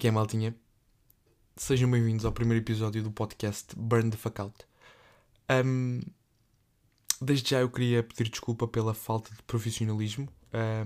[0.00, 0.56] que é, maltinha?
[1.54, 4.64] Sejam bem-vindos ao primeiro episódio do podcast Burn the Fuck Out.
[5.62, 6.00] Um,
[7.20, 10.26] desde já eu queria pedir desculpa pela falta de profissionalismo,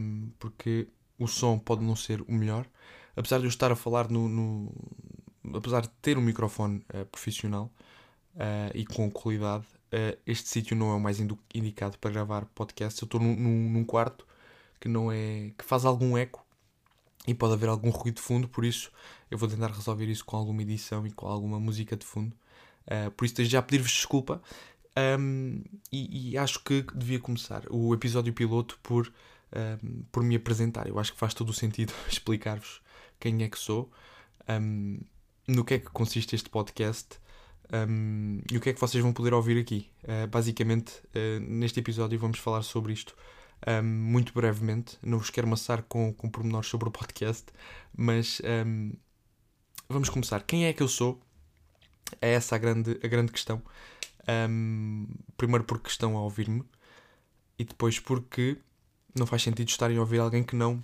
[0.00, 2.66] um, porque o som pode não ser o melhor.
[3.14, 4.28] Apesar de eu estar a falar no.
[4.28, 4.72] no
[5.54, 7.70] apesar de ter um microfone uh, profissional
[8.34, 11.20] uh, e com qualidade, uh, este sítio não é o mais
[11.54, 13.00] indicado para gravar podcast.
[13.00, 14.26] Eu estou num, num, num quarto
[14.80, 15.52] que não é.
[15.56, 16.43] que faz algum eco
[17.26, 18.90] e pode haver algum ruído de fundo, por isso
[19.30, 22.34] eu vou tentar resolver isso com alguma edição e com alguma música de fundo.
[22.86, 24.42] Uh, por isso, já pedir-vos desculpa.
[25.18, 29.12] Um, e, e, acho que devia começar o episódio piloto por,
[29.82, 30.86] um, por me apresentar.
[30.86, 32.80] Eu acho que faz todo o sentido explicar-vos
[33.18, 33.90] quem é que sou,
[34.48, 35.00] um,
[35.48, 37.18] no que é que consiste este podcast
[38.50, 39.90] e o que é que vocês vão poder ouvir aqui.
[40.04, 43.16] Uh, basicamente, uh, neste episódio vamos falar sobre isto
[43.66, 44.98] um, muito brevemente.
[45.02, 47.46] Não vos quero amassar com, com pormenores sobre o podcast,
[47.96, 48.92] mas um,
[49.88, 50.42] vamos começar.
[50.42, 51.20] Quem é que eu sou?
[52.20, 53.62] É essa a grande, a grande questão.
[54.28, 55.06] Um,
[55.36, 56.64] primeiro porque estão a ouvir-me
[57.58, 58.56] e depois porque
[59.14, 60.82] não faz sentido estarem a ouvir alguém que não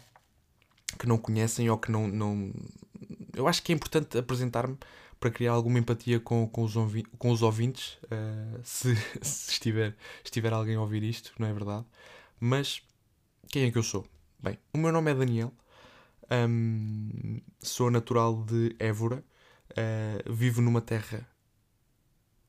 [0.99, 2.53] que não conhecem ou que não, não...
[3.35, 4.77] eu acho que é importante apresentar-me
[5.19, 6.75] para criar alguma empatia com, com, os,
[7.19, 11.85] com os ouvintes uh, se, se estiver, estiver alguém a ouvir isto, não é verdade?
[12.41, 12.81] Mas
[13.49, 14.07] quem é que eu sou?
[14.43, 15.53] Bem, o meu nome é Daniel,
[16.49, 19.23] um, sou natural de Évora,
[19.73, 21.29] uh, vivo numa terra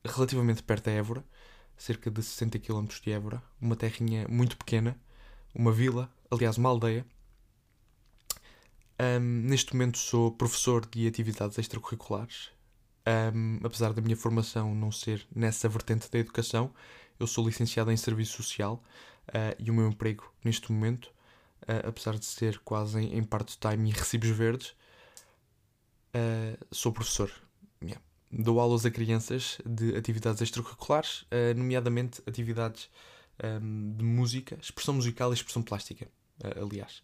[0.02, 1.22] relativamente perto da Évora,
[1.76, 4.98] cerca de 60 km de Évora, uma terrinha muito pequena,
[5.54, 7.04] uma vila, aliás, uma aldeia.
[8.98, 12.50] Um, neste momento sou professor de atividades extracurriculares.
[13.34, 16.72] Um, apesar da minha formação não ser nessa vertente da educação,
[17.20, 18.82] eu sou licenciado em Serviço Social
[19.28, 21.06] uh, e o meu emprego neste momento,
[21.62, 24.74] uh, apesar de ser quase em, em part-time e recibos verdes,
[26.14, 27.30] uh, sou professor.
[27.82, 28.02] Yeah.
[28.30, 32.88] Dou aulas a crianças de atividades extracurriculares, nomeadamente atividades
[33.44, 36.08] um, ehm, de música, expressão musical e expressão plástica,
[36.56, 37.02] aliás.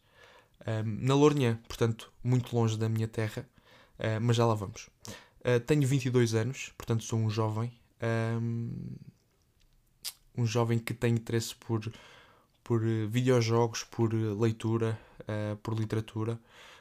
[0.67, 3.47] Um, ehm, na Lourinhã, portanto, muito longe da minha terra,
[4.23, 4.89] mas já lá vamos.
[5.67, 7.79] tenho 22 anos, portanto sou um jovem.
[8.01, 9.08] Um, ehm,
[10.39, 11.93] um jovem que tem interesse por,
[12.63, 16.39] por eh, videojogos, por eh, leitura, uh, por literatura.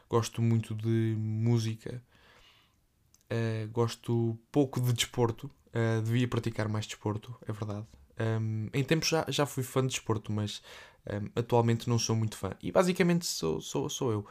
[0.08, 2.02] Gosto muito de música.
[3.32, 5.50] Uh, gosto pouco de desporto.
[5.68, 7.86] Uh, devia praticar mais desporto, é verdade.
[8.20, 10.62] Um, em tempos já, já fui fã de desporto, mas
[11.06, 12.52] um, atualmente não sou muito fã.
[12.62, 14.26] E basicamente sou, sou, sou eu.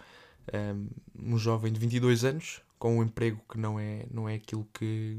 [0.55, 4.67] Um, um jovem de 22 anos, com um emprego que não é, não é aquilo
[4.73, 5.19] que,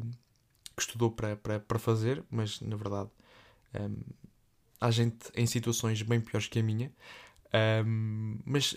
[0.75, 3.09] que estudou para, para, para fazer, mas na verdade
[3.73, 3.95] um,
[4.79, 6.91] há gente em situações bem piores que a minha,
[7.85, 8.75] um, mas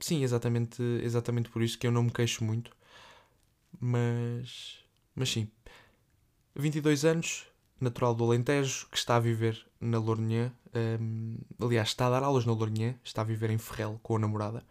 [0.00, 2.70] sim, exatamente, exatamente por isso que eu não me queixo muito.
[3.78, 4.78] Mas,
[5.14, 5.50] mas sim,
[6.54, 7.46] 22 anos,
[7.80, 10.52] natural do Alentejo, que está a viver na Lourinhã.
[11.00, 14.18] Um, aliás, está a dar aulas na Lourinhã, está a viver em Ferrel com a
[14.18, 14.64] namorada.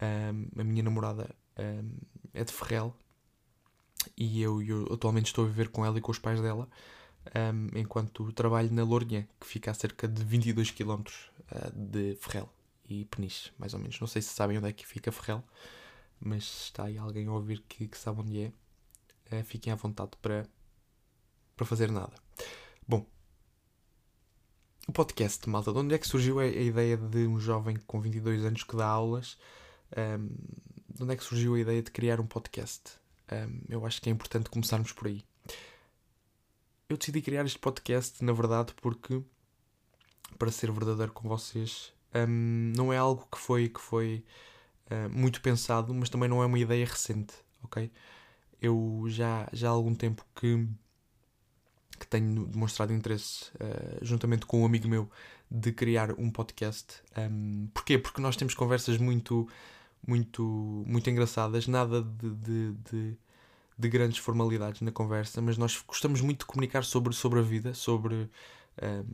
[0.00, 1.90] Um, a minha namorada um,
[2.34, 2.94] é de Ferrel
[4.16, 6.68] e eu, eu, atualmente estou a viver com ela e com os pais dela
[7.34, 12.48] um, enquanto trabalho na Lourinhã, que fica a cerca de 22 km uh, de Ferrel
[12.88, 13.98] e Peniche, mais ou menos.
[14.00, 15.42] Não sei se sabem onde é que fica Ferrel,
[16.20, 19.76] mas se está aí alguém a ouvir que, que sabe onde é, uh, fiquem à
[19.76, 20.46] vontade para,
[21.56, 22.14] para fazer nada.
[22.86, 23.04] Bom,
[24.86, 28.00] o podcast, malta, de onde é que surgiu a, a ideia de um jovem com
[28.00, 29.36] 22 anos que dá aulas?
[29.96, 30.28] Um,
[30.94, 32.92] de onde é que surgiu a ideia de criar um podcast?
[33.30, 35.24] Um, eu acho que é importante começarmos por aí
[36.88, 39.22] eu decidi criar este podcast, na verdade, porque,
[40.38, 44.24] para ser verdadeiro com vocês, um, não é algo que foi, que foi
[44.90, 47.90] uh, muito pensado, mas também não é uma ideia recente, ok?
[48.60, 50.66] Eu já, já há algum tempo que,
[51.98, 55.10] que tenho demonstrado interesse, uh, juntamente com um amigo meu,
[55.50, 57.02] de criar um podcast.
[57.16, 57.98] Um, porquê?
[57.98, 59.48] Porque nós temos conversas muito,
[60.06, 60.42] muito,
[60.86, 63.18] muito engraçadas, nada de, de, de
[63.78, 67.74] de grandes formalidades na conversa, mas nós gostamos muito de comunicar sobre, sobre a vida,
[67.74, 68.30] sobre.
[68.82, 69.04] Um,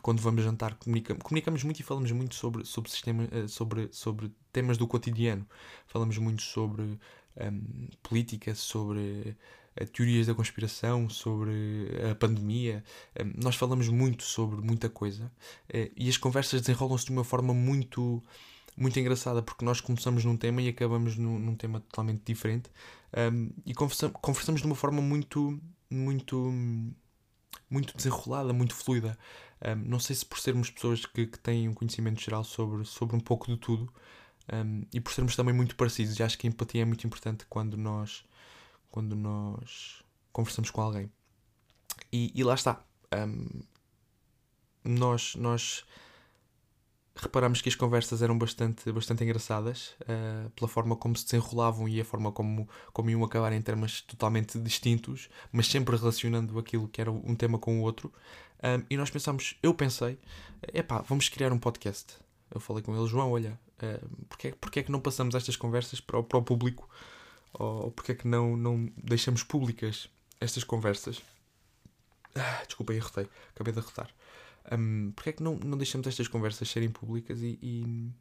[0.00, 4.32] quando vamos jantar, comunica, comunicamos muito e falamos muito sobre, sobre, sistema, eh, sobre, sobre
[4.52, 5.46] temas do cotidiano.
[5.86, 9.36] Falamos muito sobre um, política, sobre
[9.80, 12.82] uh, teorias da conspiração, sobre a pandemia.
[13.20, 15.24] Um, nós falamos muito sobre muita coisa
[15.74, 18.22] uh, e as conversas desenrolam-se de uma forma muito
[18.76, 22.70] muito engraçada porque nós começamos num tema e acabamos num, num tema totalmente diferente
[23.32, 25.60] um, e conversamos, conversamos de uma forma muito
[25.90, 26.52] muito
[27.70, 29.18] muito desenrolada, muito fluida.
[29.64, 33.16] Um, não sei se por sermos pessoas que, que têm um conhecimento geral sobre, sobre
[33.16, 33.92] um pouco de tudo,
[34.52, 36.20] Um, e por sermos também muito parecidos.
[36.20, 38.24] Acho que a empatia é muito importante quando nós,
[38.90, 40.02] quando nós
[40.32, 41.10] conversamos com alguém.
[42.12, 42.84] E, e lá está.
[44.84, 45.84] Nós, nós
[47.14, 52.00] reparamos que as conversas eram bastante, bastante engraçadas uh, pela forma como se desenrolavam e
[52.00, 57.00] a forma como, como iam acabar em termos totalmente distintos, mas sempre relacionando aquilo que
[57.00, 58.12] era um tema com o outro.
[58.62, 60.18] Um, e nós pensámos, eu pensei,
[60.72, 62.14] epá, vamos criar um podcast.
[62.50, 66.00] Eu falei com ele, João, olha, uh, porque, porque é que não passamos estas conversas
[66.00, 66.88] para o, para o público?
[67.54, 70.08] Ou porque é que não, não deixamos públicas
[70.40, 71.20] estas conversas?
[72.34, 74.08] Ah, desculpa, arrotei, acabei de arrotar.
[74.70, 78.12] Um, porque é que não, não deixamos estas conversas serem públicas e, e,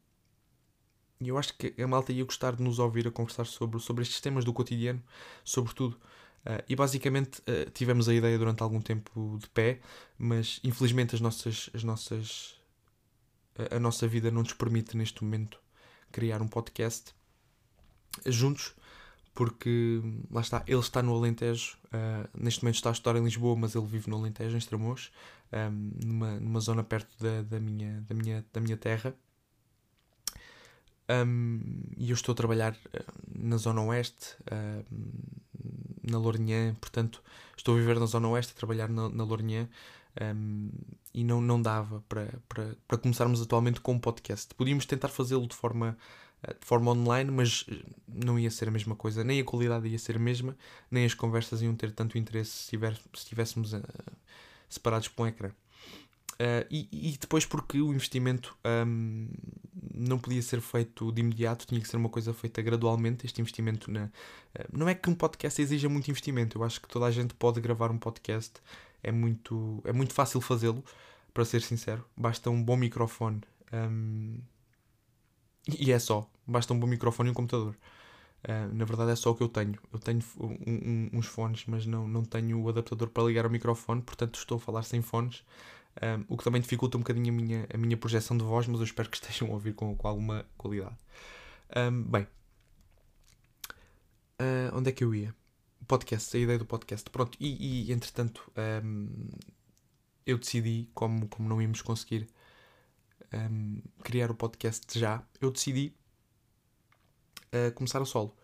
[1.30, 4.20] eu acho que a malta ia gostar de nos ouvir a conversar sobre, sobre estes
[4.20, 5.02] temas do cotidiano,
[5.44, 6.00] sobretudo.
[6.44, 9.80] Uh, e basicamente uh, tivemos a ideia durante algum tempo de pé,
[10.18, 12.56] mas infelizmente as nossas, as nossas,
[13.56, 15.60] a, a nossa vida não nos permite neste momento
[16.12, 17.14] criar um podcast
[18.26, 18.74] juntos
[19.34, 23.56] porque lá está, ele está no Alentejo, uh, neste momento está a estudar em Lisboa,
[23.56, 25.12] mas ele vive no Alentejo, em Estremoz,
[25.54, 29.14] um, numa, numa zona perto da, da, minha, da, minha, da minha terra.
[31.10, 31.62] Um,
[31.98, 34.86] e eu estou a trabalhar uh, na Zona Oeste, uh,
[36.10, 37.22] na Lourinhã, portanto,
[37.58, 39.68] estou a viver na Zona Oeste, a trabalhar na, na Lourinhã,
[40.36, 40.70] um,
[41.14, 44.54] e não, não dava para, para, para começarmos atualmente com um podcast.
[44.56, 45.98] Podíamos tentar fazê-lo de forma
[46.44, 49.88] eh, de forma online, mas eh, não ia ser a mesma coisa, nem a qualidade
[49.88, 50.56] ia ser a mesma,
[50.90, 53.84] nem as conversas iam ter tanto interesse se, tiver, se estivéssemos uh,
[54.72, 55.50] separados por um ecrã.
[56.42, 59.28] Uh, e, e, depois porque o investimento um,
[59.94, 63.28] não podia ser feito de imediato, tinha que ser uma coisa feita gradualmente.
[63.28, 64.10] Este investimento na, uh,
[64.74, 66.58] não é que um podcast exija muito investimento.
[66.58, 68.54] Eu acho que toda a gente pode gravar um podcast.
[69.04, 70.84] É muito, é muito fácil fazê-lo,
[71.32, 72.04] para ser sincero.
[72.18, 73.42] Basta um bom microfone.
[73.72, 74.40] Um,
[75.68, 76.28] e é só.
[76.48, 77.76] Basta um bom microfone e um computador.
[78.44, 79.78] Uh, na verdade é só o que eu tenho.
[79.94, 83.52] Eu tenho um, um, uns fones, mas não, não tenho o adaptador para ligar ao
[83.52, 85.44] microfone, portanto estou a falar sem fones.
[86.02, 88.66] Um, ah, o que também dificulta um bocadinho a minha, a minha projeção de voz,
[88.66, 90.96] mas eu espero que estejam a ouvir com, com alguma qualidade.
[91.76, 92.24] Um, bem,
[94.40, 95.36] uh, onde é que eu ia?
[95.82, 97.10] O podcast, a ideia do podcast.
[97.10, 98.52] Pronto, e, e entretanto
[100.26, 102.28] eu decidi, como, como não íamos conseguir
[104.04, 105.94] criar o podcast já, eu decidi
[107.54, 108.36] uh, começar a solo.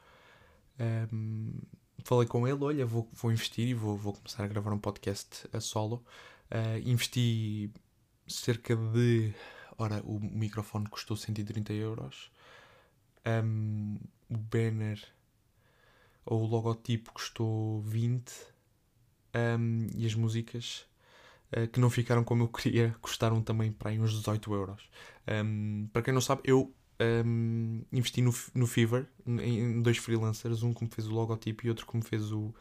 [0.80, 1.54] Um,
[2.04, 5.48] falei com ele, olha, vou, vou investir e vou, vou começar a gravar um podcast
[5.52, 6.04] a solo.
[6.52, 7.72] Uh, investi
[8.28, 9.34] cerca de.
[9.78, 12.32] Ora, o microfone custou 130 euros.
[13.26, 13.98] Um,
[14.30, 15.04] o banner
[16.26, 18.32] ou o logotipo custou 20.
[19.36, 20.86] Um, e as músicas
[21.56, 24.90] uh, que não ficaram como eu queria, custaram também para aí uns 18 euros.
[25.28, 30.74] Um, para quem não sabe, eu um, investi no, no Fever, em dois freelancers, um
[30.74, 32.54] que me fez o logotipo e outro que me fez o,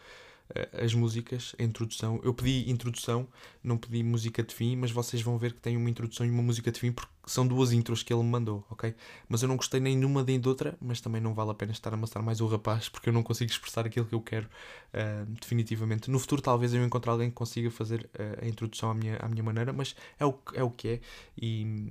[0.73, 2.21] as músicas, a introdução.
[2.23, 3.27] Eu pedi introdução,
[3.63, 6.43] não pedi música de fim, mas vocês vão ver que tem uma introdução e uma
[6.43, 8.95] música de fim porque são duas intros que ele me mandou, ok?
[9.29, 11.55] Mas eu não gostei nem de uma nem de outra, mas também não vale a
[11.55, 14.21] pena estar a amassar mais o rapaz porque eu não consigo expressar aquilo que eu
[14.21, 16.11] quero uh, definitivamente.
[16.11, 19.29] No futuro talvez eu encontre alguém que consiga fazer uh, a introdução à minha, à
[19.29, 21.01] minha maneira, mas é o, é o que é
[21.37, 21.91] e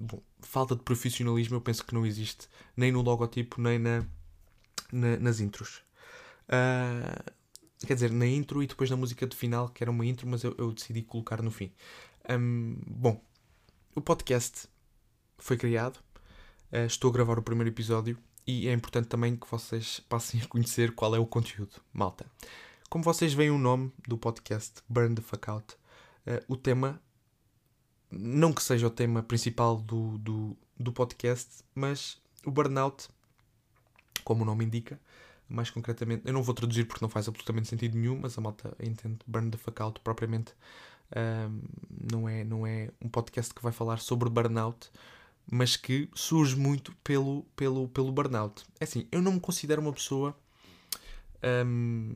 [0.00, 4.04] bom, falta de profissionalismo eu penso que não existe nem no logotipo nem na,
[4.90, 5.82] na nas intros.
[6.48, 7.32] Uh,
[7.86, 10.42] quer dizer, na intro e depois na música de final, que era uma intro, mas
[10.42, 11.72] eu, eu decidi colocar no fim.
[12.28, 13.22] Um, bom,
[13.94, 14.66] o podcast
[15.38, 15.98] foi criado,
[16.72, 20.46] uh, estou a gravar o primeiro episódio e é importante também que vocês passem a
[20.46, 22.26] conhecer qual é o conteúdo, malta.
[22.88, 25.74] Como vocês veem o nome do podcast, Burn the Fuck Out,
[26.26, 27.00] uh, o tema,
[28.10, 33.08] não que seja o tema principal do, do, do podcast, mas o burnout,
[34.24, 35.00] como o nome indica,
[35.48, 38.74] mais concretamente, eu não vou traduzir porque não faz absolutamente sentido nenhum, mas a malta
[38.80, 40.54] entende burn the fuck out propriamente.
[41.16, 41.60] Um,
[42.10, 44.90] não, é, não é um podcast que vai falar sobre burnout,
[45.50, 48.64] mas que surge muito pelo, pelo, pelo burnout.
[48.78, 50.36] É assim, eu não me considero uma pessoa.
[51.66, 52.14] Um,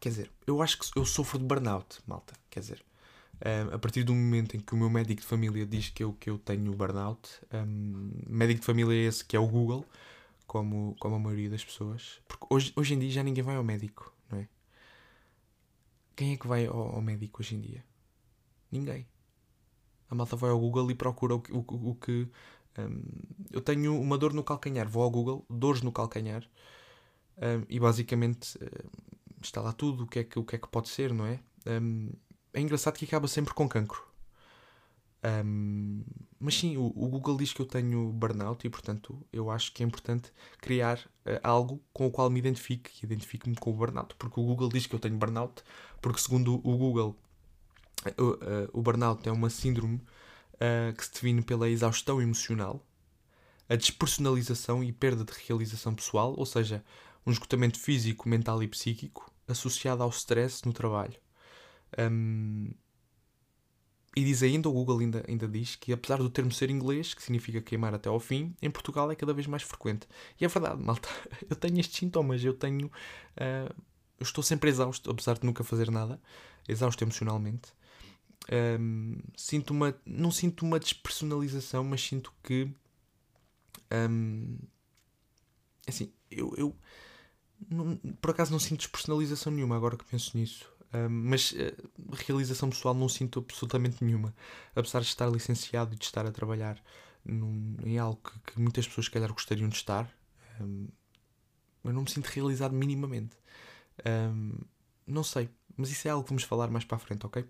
[0.00, 2.34] quer dizer, eu acho que eu sofro de burnout, malta.
[2.48, 2.84] Quer dizer,
[3.44, 6.12] um, a partir do momento em que o meu médico de família diz que eu,
[6.14, 9.84] que eu tenho burnout, um, médico de família é esse que é o Google
[10.46, 12.20] como, como a maioria das pessoas.
[12.26, 14.48] Porque hoje, hoje em dia já ninguém vai ao médico, não é?
[16.14, 17.84] Quem é que vai ao, ao médico hoje em dia?
[18.70, 19.06] Ninguém.
[20.08, 22.28] A malta vai ao Google e procura o, o, o que.
[22.78, 23.02] Um,
[23.50, 26.48] eu tenho uma dor no calcanhar, vou ao Google, dores no calcanhar,
[27.38, 30.68] um, e basicamente um, está lá tudo o que, é que, o que é que
[30.68, 31.40] pode ser, não é?
[32.56, 34.02] É engraçado que acaba sempre com cancro.
[35.44, 36.02] Hum,
[36.40, 39.82] mas sim, o, o, Google diz que eu tenho burnout e, portanto, eu acho que
[39.82, 44.14] é importante criar uh, algo com o qual me identifique e identifique-me com o burnout.
[44.14, 45.62] Porque o Google diz que eu tenho burnout,
[46.00, 47.14] porque, segundo o Google,
[48.06, 50.00] uh, uh, o burnout é uma síndrome
[50.96, 52.82] que se define pela exaustão emocional,
[53.68, 56.82] a despersonalização e perda de realização pessoal, ou seja,
[57.26, 61.20] um esgotamento físico, mental e psíquico associado ao stress no trabalho.
[61.98, 62.70] Um,
[64.16, 67.22] e diz ainda, o Google ainda, ainda diz que apesar do termo ser inglês, que
[67.22, 70.08] significa queimar até ao fim, em Portugal é cada vez mais frequente.
[70.40, 71.06] E é verdade, malta,
[71.50, 72.86] eu tenho estes sintomas, eu tenho.
[72.86, 73.74] Uh,
[74.18, 76.18] eu estou sempre exausto, apesar de nunca fazer nada,
[76.66, 77.74] exausto emocionalmente.
[78.80, 82.70] Um, sinto uma, não sinto uma despersonalização, mas sinto que.
[83.92, 84.56] Um,
[85.86, 86.74] assim, eu, eu
[87.68, 90.74] não, por acaso não sinto despersonalização nenhuma agora que penso nisso
[91.10, 91.56] mas uh,
[92.26, 94.34] realização pessoal não sinto absolutamente nenhuma.
[94.74, 96.82] Apesar de estar licenciado e de estar a trabalhar
[97.24, 100.08] num, em algo que, que, muitas pessoas, se calhar, gostariam de estar,
[100.60, 100.88] um,
[101.84, 103.36] eu não me sinto realizado minimamente.
[104.06, 104.58] Um,
[105.06, 107.44] não sei, mas isso é algo que vamos falar mais para a frente, ok?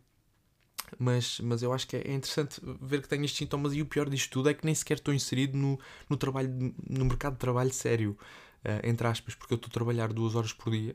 [0.99, 4.09] Mas, mas eu acho que é interessante ver que tenho estes sintomas e o pior
[4.09, 7.73] disto tudo é que nem sequer estou inserido no, no, trabalho, no mercado de trabalho
[7.73, 8.17] sério,
[8.65, 10.95] uh, entre aspas, porque eu estou a trabalhar duas horas por dia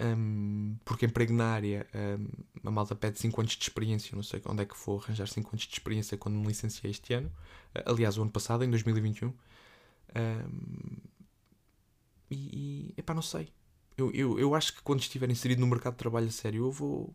[0.00, 4.40] um, porque emprego na área, um, a malta pede 5 anos de experiência, não sei
[4.46, 7.28] onde é que vou arranjar 5 anos de experiência quando me licenciei este ano.
[7.74, 9.28] Uh, aliás, o ano passado, em 2021.
[9.28, 9.34] Um,
[12.30, 13.52] e, e epá, não sei.
[13.96, 16.72] Eu, eu, eu acho que quando estiver inserido no mercado de trabalho a sério, eu
[16.72, 17.14] vou.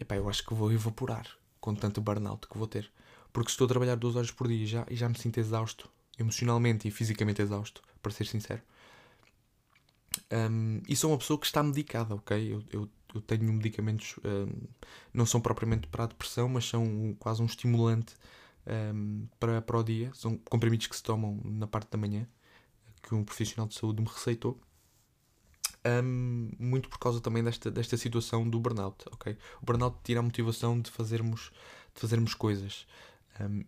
[0.00, 1.28] Epá, eu acho que vou evaporar
[1.60, 2.90] com tanto burnout que vou ter.
[3.32, 6.88] Porque estou a trabalhar 2 horas por dia já, e já me sinto exausto, emocionalmente
[6.88, 8.62] e fisicamente exausto, para ser sincero.
[10.30, 12.54] Um, e sou uma pessoa que está medicada, ok?
[12.54, 14.66] Eu, eu, eu tenho medicamentos, um,
[15.12, 18.14] não são propriamente para a depressão, mas são quase um estimulante
[18.94, 20.10] um, para, para o dia.
[20.14, 22.26] São comprimidos que se tomam na parte da manhã,
[23.02, 24.60] que um profissional de saúde me receitou.
[26.58, 29.36] muito por causa também desta, desta situação do burnout, ok?
[29.62, 31.50] O burnout tira a motivação de fazermos,
[31.94, 32.86] de fazermos coisas.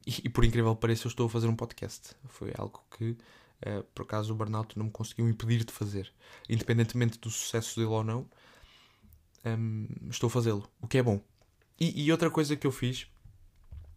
[0.07, 2.15] E, e, por incrível que pareça, eu estou a fazer um podcast.
[2.29, 3.17] Foi algo que
[3.67, 6.13] Uh, por acaso o burnout não me conseguiu impedir de fazer.
[6.49, 8.29] Independentemente do sucesso dele ou não, um,
[9.45, 11.21] ehm, estou a fazê-lo, o que é bom.
[11.79, 13.07] E, e, outra coisa que eu fiz,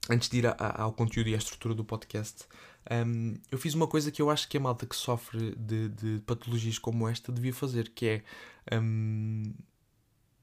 [0.10, 2.46] antes de ir a, a, ao conteúdo e à estrutura do podcast,
[2.92, 5.90] um, ehm, eu fiz uma coisa que eu acho que a malta que sofre de,
[5.90, 8.24] de patologias como esta devia fazer, que é.
[8.78, 9.54] Um, ehm,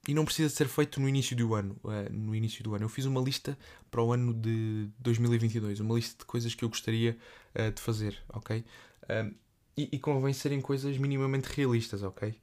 [0.09, 1.77] e não precisa ser feito no início do ano.
[1.85, 2.85] Uh, no início do ano.
[2.85, 3.57] Eu fiz uma lista
[3.91, 7.17] para o ano de 2022, uma lista de coisas que eu gostaria
[7.55, 8.65] uh, de fazer, ok?
[9.11, 9.35] Um,
[9.77, 12.39] e, e convém serem coisas minimamente realistas, ok?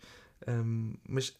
[0.48, 1.36] Um, mas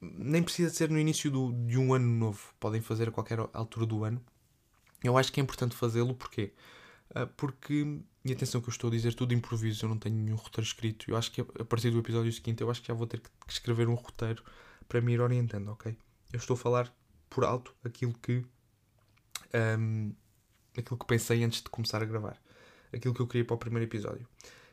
[0.00, 2.54] nem precisa ser no início do, de um ano novo.
[2.58, 4.22] Podem fazer a qualquer altura do ano.
[5.02, 6.52] Eu acho que é importante fazê-lo, porquê?
[7.10, 10.36] Uh, porque, e atenção que eu estou a dizer tudo improviso, eu não tenho nenhum
[10.36, 11.10] roteiro escrito.
[11.10, 13.30] Eu acho que a partir do episódio seguinte, eu acho que já vou ter que
[13.48, 14.42] escrever um roteiro
[14.88, 15.96] para me ir orientando, ok?
[16.32, 16.94] Eu estou a falar
[17.28, 18.44] por alto aquilo que.
[19.54, 20.12] Um,
[20.76, 22.38] aquilo que pensei antes de começar a gravar
[22.92, 24.26] aquilo que eu queria para o primeiro episódio.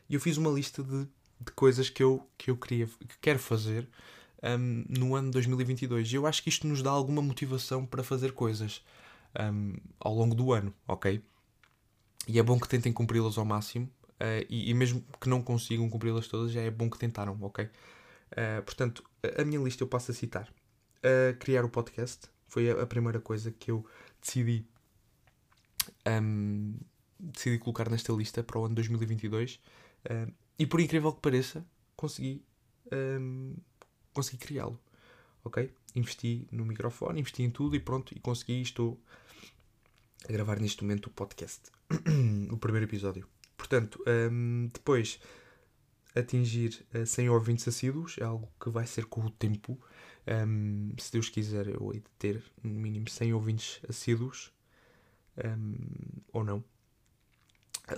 [0.08, 1.04] E eu fiz uma lista de,
[1.40, 3.88] de coisas que eu, que eu queria, que quero fazer
[4.42, 6.12] um, no ano de 2022.
[6.12, 8.82] E eu acho que isto nos dá alguma motivação para fazer coisas
[9.38, 11.22] um, ao longo do ano, ok?
[12.28, 13.90] E é bom que tentem cumpri-las ao máximo.
[14.14, 17.64] Uh, e, e, mesmo que não consigam cumpri-las todas, já é bom que tentaram, ok?
[17.66, 19.04] Uh, portanto,
[19.38, 20.48] a minha lista eu passo a citar.
[20.98, 23.86] Uh, criar o podcast foi a, a, primeira coisa que eu
[24.20, 24.66] decidi
[26.08, 26.74] um,
[27.18, 29.58] decidi colocar nesta lista para o ano 2022 uh,
[30.04, 32.44] eh, e por incrível que pareça consegui
[32.92, 33.54] um, ehm,
[34.12, 34.78] consegui criá-lo
[35.44, 35.72] ok?
[35.94, 39.00] Investi no microfone investi em tudo e pronto e consegui estou
[40.28, 41.70] a gravar neste momento o podcast
[42.50, 43.26] o primeiro episódio.
[43.56, 45.18] Portanto um, ehm, depois
[46.14, 49.78] atingir uh, eh, 100 ouvintes assíduos é algo que vai ser com o tempo.
[50.26, 54.52] Um, ehm, se Deus quiser eu hei de ter no mínimo 100 ouvintes assíduos
[56.32, 56.64] ou não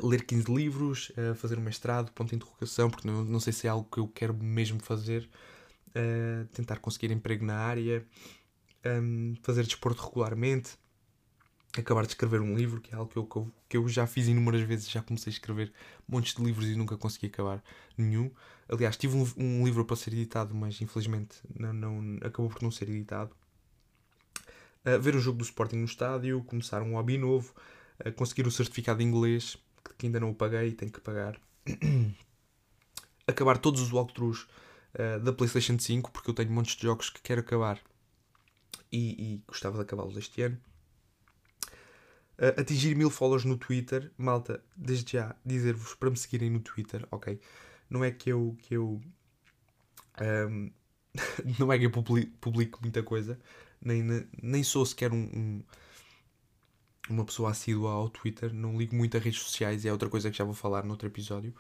[0.03, 3.67] ler 15 livros, uh, fazer um mestrado, ponto de interrogação, porque não, não sei se
[3.67, 5.29] é algo que eu quero mesmo fazer,
[5.89, 8.05] uh, tentar conseguir emprego na área,
[8.85, 10.79] um, fazer desporto regularmente,
[11.77, 14.63] acabar de escrever um livro, que é algo que eu, que eu já fiz inúmeras
[14.63, 15.73] vezes, já comecei a escrever
[16.07, 17.63] montes de livros e nunca consegui acabar
[17.97, 18.31] nenhum.
[18.69, 22.71] Aliás, tive um, um livro para ser editado, mas infelizmente não, não, acabou por não
[22.71, 23.35] ser editado.
[24.85, 27.55] Uh, ver um jogo do Sporting no estádio, começar um hobby novo,
[28.17, 29.57] conseguir o certificado de inglês,
[29.99, 31.39] que ainda não o paguei, tenho que pagar.
[33.27, 34.47] acabar todos os walkthroughs
[34.95, 37.79] uh, da PlayStation 5, porque eu tenho montes de jogos que quero acabar
[38.91, 40.59] e, e gostava de acabá-los este ano.
[42.39, 44.11] uh, atingir mil followers no Twitter.
[44.17, 47.39] Malta, desde já dizer-vos para me seguirem no Twitter, ok?
[47.91, 48.57] Não é que eu.
[48.63, 49.01] Que eu
[50.21, 50.71] um,
[51.59, 53.39] não é que eu publico muita coisa,
[53.81, 54.05] nem,
[54.43, 55.63] nem sou sequer um, um,
[57.13, 60.37] uma pessoa assídua ao Twitter, não ligo muito a redes sociais, é outra coisa que
[60.37, 61.55] já vou falar noutro episódio.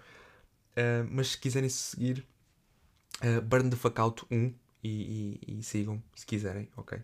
[0.72, 2.26] Uh, mas se quiserem seguir,
[3.22, 6.98] uh, Burn the Fuck Out 1 e, e, e sigam se quiserem, ok?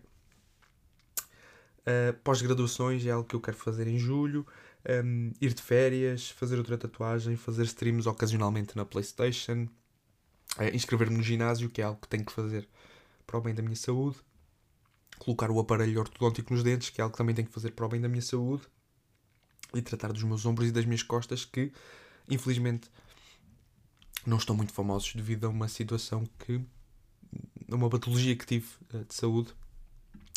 [1.85, 4.45] Uh, Pós-graduações é algo que eu quero fazer em julho.
[4.87, 9.67] Um, ir de férias, fazer outra tatuagem, fazer streams ocasionalmente na PlayStation,
[10.59, 12.67] uh, inscrever-me no ginásio, que é algo que tenho que fazer
[13.25, 14.17] para o bem da minha saúde,
[15.19, 17.85] colocar o aparelho ortodôntico nos dentes, que é algo que também tenho que fazer para
[17.85, 18.63] o bem da minha saúde,
[19.73, 21.71] e tratar dos meus ombros e das minhas costas, que
[22.29, 22.89] infelizmente
[24.25, 26.61] não estão muito famosos devido a uma situação que.
[27.71, 29.53] a uma patologia que tive uh, de saúde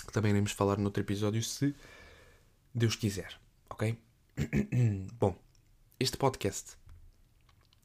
[0.08, 1.74] que também iremos falar noutro episódio, se
[2.74, 3.98] Deus quiser, ok?
[5.20, 5.38] Bom,
[6.00, 6.78] este podcast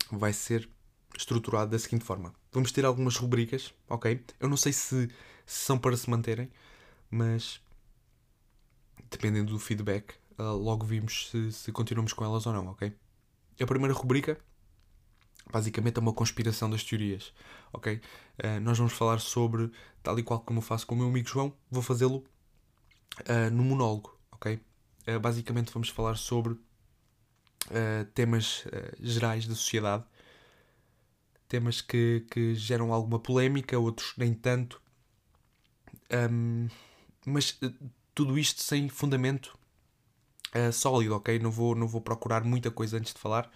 [0.10, 0.70] vai ser
[1.18, 4.24] estruturado da seguinte forma: vamos ter algumas rubricas, ok?
[4.40, 5.10] Eu não sei se,
[5.46, 6.50] se são para se manterem,
[7.14, 7.62] mas
[9.12, 12.92] dependendo do feedback, uh, logo vimos se, se continuamos com elas ou não, ok?
[13.62, 14.40] A primeira rubrica
[15.52, 17.32] basicamente é uma conspiração das teorias,
[17.72, 18.02] ok?
[18.40, 21.30] Uh, nós vamos falar sobre, tal e qual como eu faço com o meu amigo
[21.30, 22.26] João, vou fazê-lo
[23.20, 24.60] uh, no monólogo, ok?
[25.22, 26.58] Basicamente vamos falar sobre
[28.16, 28.64] temas
[29.02, 30.06] gerais da sociedade,
[31.50, 34.82] temas que, que geram alguma polémica, outros nem tanto,
[36.32, 36.70] um,
[37.26, 37.60] mas
[38.14, 39.58] tudo isto sem fundamento
[40.72, 41.40] sólido, ok?
[41.40, 43.50] Não vou, não vou procurar muita coisa antes de falar,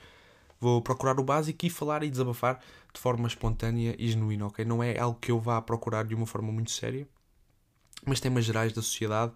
[0.59, 2.59] Vou procurar o básico e falar e desabafar
[2.91, 4.65] de forma espontânea e genuína, ok?
[4.65, 7.07] Não é algo que eu vá procurar de uma forma muito séria,
[8.05, 9.33] mas temas gerais da sociedade.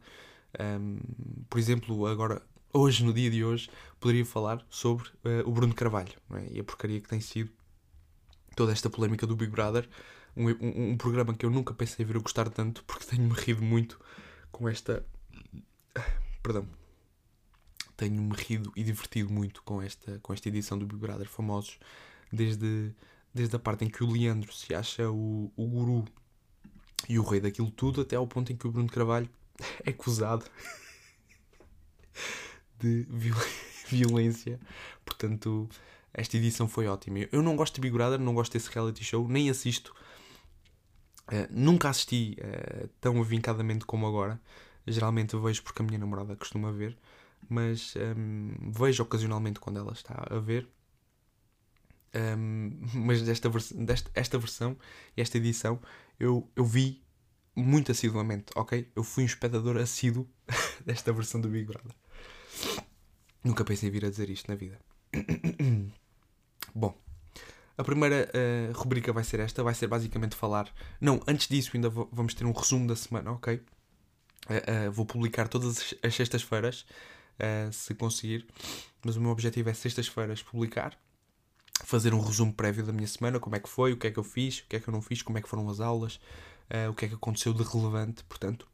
[0.59, 0.99] Um,
[1.47, 2.41] por exemplo, agora,
[2.73, 6.53] hoje, no dia de hoje, poderia falar sobre uh, o Bruno Carvalho é?
[6.53, 7.51] e a porcaria que tem sido
[8.55, 9.87] toda esta polémica do Big Brother.
[10.35, 13.61] Um, um, um programa que eu nunca pensei vir a gostar tanto porque tenho-me rido
[13.61, 13.99] muito
[14.51, 15.05] com esta.
[16.41, 16.67] Perdão,
[17.97, 21.77] tenho-me rido e divertido muito com esta, com esta edição do Big Brother Famosos,
[22.31, 22.93] desde,
[23.33, 26.05] desde a parte em que o Leandro se acha o, o guru
[27.07, 29.29] e o rei daquilo tudo, até ao ponto em que o Bruno Carvalho
[29.85, 30.45] é acusado
[32.79, 33.37] de viol
[33.91, 34.59] violência.
[35.05, 35.69] Portanto,
[36.13, 37.27] esta edição foi ótima.
[37.31, 39.93] Eu não gosto de Big Brother, não gosto desse reality show, nem assisto.
[41.31, 44.39] Uh, nunca assisti uh, tão avincadamente como agora.
[44.85, 46.97] Geralmente vejo porque a minha namorada costuma ver
[47.49, 50.67] mas um, vejo ocasionalmente quando ela está a ver.
[52.13, 54.77] Um, mas desta, desta esta versão
[55.15, 55.79] esta edição
[56.19, 57.01] eu, eu vi
[57.55, 58.89] muito assiduamente, ok?
[58.95, 60.27] Eu fui um espectador assíduo
[60.85, 61.93] desta versão do Big Brother.
[63.43, 64.79] Nunca pensei vir a dizer isto na vida.
[66.75, 66.95] Bom,
[67.81, 70.71] a primeira uh, rubrica vai ser esta, vai ser basicamente falar.
[70.99, 73.55] Não, antes disso ainda vamos ter um resumo da semana, ok?
[73.55, 76.85] Uh, uh, vou publicar todas as sextas-feiras
[77.71, 78.45] se conseguir.
[79.03, 80.95] Mas o meu objetivo é sextas-feiras publicar,
[81.83, 84.19] fazer um resumo prévio da minha semana, como é que foi, o que é que
[84.19, 86.19] eu fiz, o que é que eu não fiz, como é que foram as aulas,
[86.87, 88.67] o que é que aconteceu de relevante, portanto.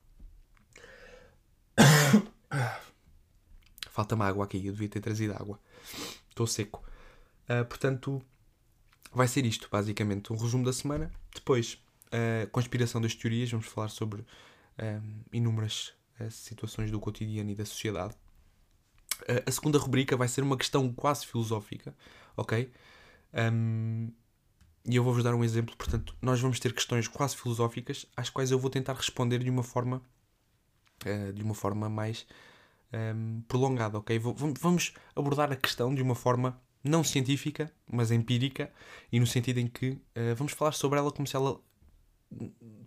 [3.90, 5.58] Falta-me água aqui, eu devia ter trazido água.
[6.30, 6.84] Estou seco.
[7.70, 8.22] Portanto,
[9.14, 11.12] vai ser isto, basicamente, um resumo da semana.
[11.34, 17.52] Depois, a uh, conspiração das teorias, vamos falar sobre um, inúmeras uh, situações do cotidiano
[17.52, 18.16] e da sociedade
[19.46, 21.96] a segunda rubrica vai ser uma questão quase filosófica,
[22.36, 22.72] ok?
[23.34, 24.12] Um,
[24.86, 25.76] e eu vou-vos dar um exemplo.
[25.76, 29.64] Portanto, nós vamos ter questões quase filosóficas às quais eu vou tentar responder de uma
[29.64, 30.02] forma,
[31.06, 32.26] uh, de uma forma mais
[32.94, 34.20] um, prolongada, ok?
[34.60, 38.72] vamos abordar a questão de uma forma não científica, mas empírica,
[39.12, 41.60] e no sentido em que uh, vamos falar sobre ela como se ela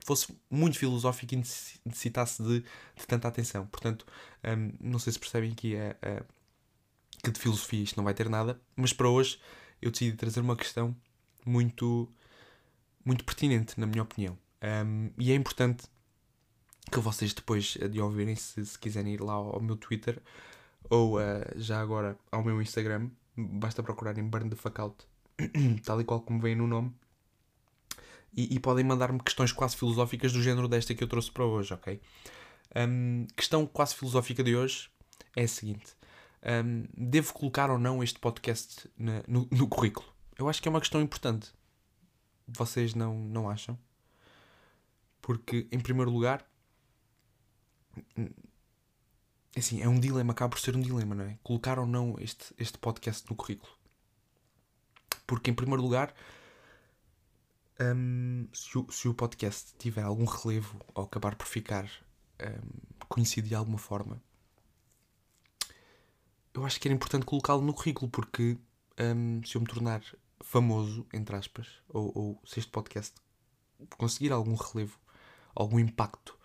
[0.05, 1.37] fosse muito filosófico e
[1.85, 3.67] necessitasse de, de tanta atenção.
[3.67, 4.07] Portanto,
[4.45, 5.97] um, não sei se percebem que, é,
[7.23, 9.39] que de filosofia isto não vai ter nada, mas para hoje
[9.81, 10.95] eu decidi trazer uma questão
[11.45, 12.09] muito,
[13.05, 14.39] muito pertinente, na minha opinião.
[14.63, 15.85] Um, e é importante
[16.91, 20.21] que vocês depois de ouvirem, se, se quiserem ir lá ao meu Twitter
[20.89, 21.21] ou uh,
[21.57, 23.11] já agora ao meu Instagram,
[23.45, 25.07] basta procurarem Burn the Fuck Out,
[25.85, 26.95] tal e qual como vem no nome
[28.37, 31.75] e, e podem mandar-me questões quase filosóficas do género desta que eu trouxe para hoje,
[31.75, 32.01] ok?
[32.77, 34.89] Um, questão quase filosófica de hoje
[35.35, 35.97] é a seguinte:
[36.65, 40.07] um, devo colocar ou não este podcast na, no, no currículo?
[40.39, 41.53] Eu acho que é uma questão importante.
[42.47, 43.79] Vocês não, não acham?
[45.21, 46.45] Porque, em primeiro lugar,
[49.57, 51.39] assim, é um dilema, acaba por ser um dilema, não é?
[51.43, 53.73] Colocar ou não este, este podcast no currículo.
[55.27, 56.15] Porque, em primeiro lugar,
[57.81, 61.91] um, se, o, se o podcast tiver algum relevo ou acabar por ficar
[62.41, 64.23] um, conhecido de alguma forma,
[66.53, 68.59] eu acho que era importante colocá-lo no currículo, porque
[69.01, 70.03] um, se eu me tornar
[70.41, 73.15] famoso, entre aspas, ou, ou se este podcast
[73.97, 74.99] conseguir algum relevo,
[75.55, 76.39] algum impacto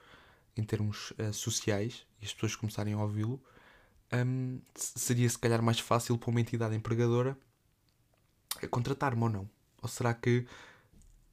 [0.56, 3.42] em termos uh, sociais as pessoas começarem a ouvi-lo,
[4.14, 7.38] um, seria se calhar mais fácil para uma entidade empregadora
[8.70, 9.50] contratar-me ou não.
[9.82, 10.46] Ou será que.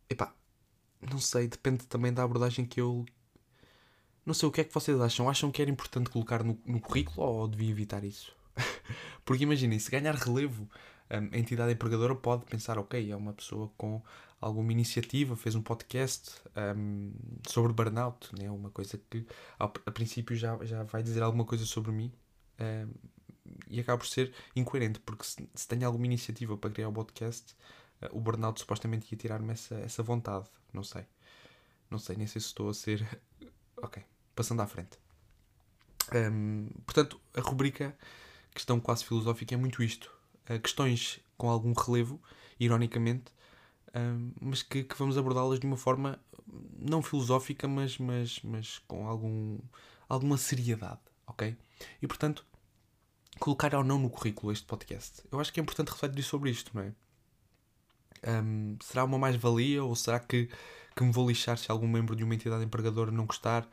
[0.09, 0.35] Epá,
[1.01, 3.05] não sei, depende também da abordagem que eu.
[4.25, 5.29] Não sei o que é que vocês acham.
[5.29, 8.35] Acham que era importante colocar no, no currículo ou devia evitar isso?
[9.25, 10.69] Porque imaginem, se ganhar relevo,
[11.09, 14.03] a entidade empregadora pode pensar, ok, é uma pessoa com
[14.43, 16.33] alguma iniciativa, fez um podcast
[16.77, 17.13] um,
[17.49, 18.51] sobre burnout, né?
[18.51, 19.25] uma coisa que
[19.59, 22.13] a, a princípio já, já vai dizer alguma coisa sobre mim
[22.61, 22.93] um,
[23.69, 26.95] e acaba por ser incoerente, porque se, se tenho alguma iniciativa para criar o um
[26.95, 27.55] podcast,
[28.03, 31.05] uh, o burnout supostamente ia tirar-me essa, essa vontade, não sei.
[31.89, 33.07] Não sei, nem sei se estou a ser.
[33.81, 34.03] ok,
[34.35, 34.99] passando à frente.
[36.13, 37.97] Um, portanto, a rubrica
[38.53, 40.13] Questão Quase Filosófica é muito isto.
[40.51, 42.21] Uh, questões com algum relevo,
[42.59, 43.33] ironicamente,
[44.41, 46.19] mas que, que vamos abordá-las de uma forma
[46.79, 49.59] não filosófica, mas, mas, mas com algum,
[50.09, 51.57] alguma seriedade, ok?
[52.01, 52.45] E portanto,
[53.39, 55.23] colocar ou não no currículo este podcast.
[55.31, 56.93] Eu acho que é importante refletir sobre isto, não é?
[58.25, 60.49] Um, será uma mais-valia ou será que,
[60.95, 63.69] que me vou lixar se algum membro de uma entidade empregadora não gostar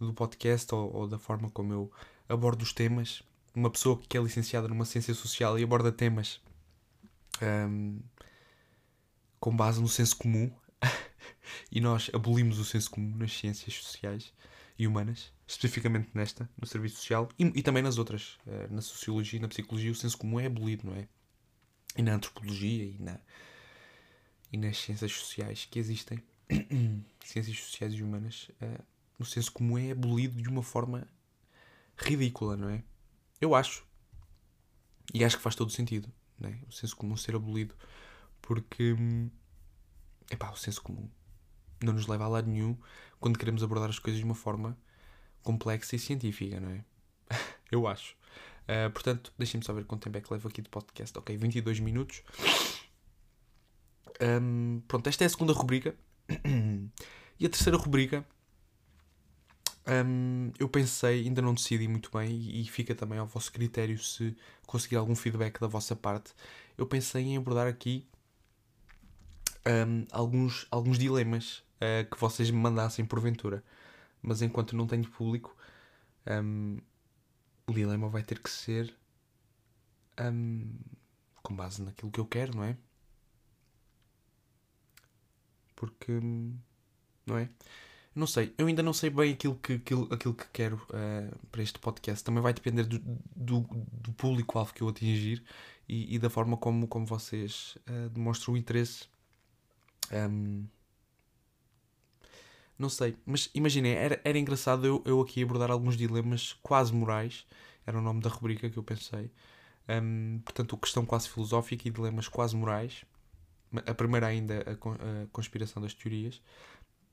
[0.00, 1.92] do podcast ou, ou da forma como eu
[2.28, 3.22] abordo os temas?
[3.54, 6.40] Uma pessoa que é licenciada numa ciência social e aborda temas
[7.40, 8.00] um,
[9.42, 10.48] com base no senso comum
[11.72, 14.32] e nós abolimos o senso comum nas ciências sociais
[14.78, 19.40] e humanas, especificamente nesta, no serviço social e, e também nas outras, eh, na sociologia
[19.40, 21.08] e na psicologia, o senso comum é abolido, não é?
[21.96, 23.18] E na antropologia e, na,
[24.52, 26.22] e nas ciências sociais que existem,
[27.24, 28.84] ciências sociais e humanas, uh,
[29.18, 31.04] o senso comum é abolido de uma forma
[31.96, 32.84] ridícula, não é?
[33.40, 33.84] Eu acho.
[35.12, 36.56] E acho que faz todo sentido, não é?
[36.68, 37.74] O senso comum ser abolido
[38.42, 38.94] porque
[40.30, 41.08] epá, o senso comum
[41.82, 42.76] não nos leva a lado nenhum
[43.18, 44.76] quando queremos abordar as coisas de uma forma
[45.42, 46.84] complexa e científica, não é?
[47.70, 48.14] Eu acho.
[48.62, 51.16] Uh, portanto, deixem-me saber quanto tempo é que levo aqui de podcast.
[51.18, 52.22] Ok, 22 minutos.
[54.20, 55.94] Um, pronto, esta é a segunda rubrica.
[57.38, 58.24] e a terceira rubrica,
[60.06, 64.36] um, eu pensei, ainda não decidi muito bem, e fica também ao vosso critério se
[64.66, 66.32] conseguir algum feedback da vossa parte.
[66.78, 68.06] Eu pensei em abordar aqui
[69.66, 73.62] um, alguns, alguns dilemas uh, que vocês me mandassem porventura.
[74.20, 75.56] Mas enquanto não tenho público,
[76.26, 76.78] um,
[77.66, 78.94] o dilema vai ter que ser
[80.20, 80.78] um,
[81.42, 82.76] com base naquilo que eu quero, não é?
[85.74, 86.20] Porque,
[87.26, 87.48] não é?
[88.14, 91.62] Não sei, eu ainda não sei bem aquilo que, aquilo, aquilo que quero uh, para
[91.62, 92.22] este podcast.
[92.22, 92.98] Também vai depender do,
[93.34, 95.42] do, do público-alvo que eu atingir
[95.88, 99.06] e, e, da forma como, como vocês uh, demonstram o interesse
[100.12, 100.66] um,
[102.78, 107.46] não sei, mas imaginem, era, era engraçado eu, eu aqui abordar alguns dilemas quase morais,
[107.86, 109.30] era o nome da rubrica que eu pensei.
[109.88, 113.04] Um, portanto, questão quase filosófica e dilemas quase morais.
[113.86, 116.40] A primeira ainda, a, a conspiração das teorias.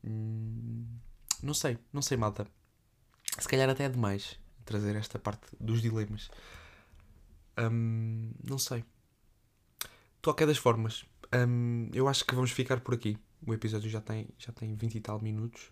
[0.04, 0.86] Hum,
[1.42, 2.48] não sei, não sei, malta.
[3.38, 6.30] Se calhar até é demais trazer esta parte dos dilemas.
[8.44, 8.82] Não sei.
[9.82, 13.18] De qualquer das formas, um, eu acho que vamos ficar por aqui.
[13.46, 15.72] O episódio já tem, já tem 20 e tal minutos.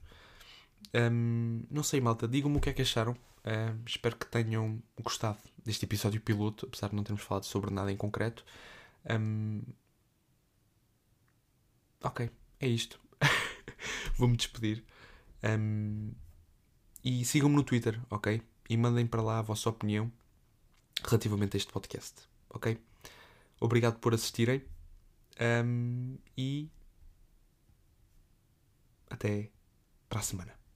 [0.94, 3.14] Um, não sei, malta, digam-me o que é que acharam.
[3.14, 7.92] Uh, espero que tenham gostado deste episódio piloto, apesar de não termos falado sobre nada
[7.92, 8.46] em concreto.
[9.10, 9.62] Um,
[12.04, 13.00] ok, é isto.
[14.18, 14.84] Vou-me despedir.
[15.44, 16.12] Um,
[17.04, 18.42] e sigam-me no Twitter, ok?
[18.70, 20.12] E mandem para lá a vossa opinião
[21.04, 22.78] relativamente a este podcast, ok?
[23.60, 24.62] Obrigado por assistirem.
[25.40, 26.70] Um, e
[29.10, 29.52] até
[30.10, 30.67] para a semana.